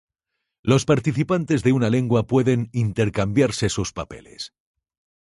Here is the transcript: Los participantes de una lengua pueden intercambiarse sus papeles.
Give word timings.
Los 0.63 0.85
participantes 0.85 1.61
de 1.61 1.73
una 1.73 1.91
lengua 1.91 2.25
pueden 2.25 2.71
intercambiarse 2.73 3.69
sus 3.69 3.93
papeles. 3.93 4.51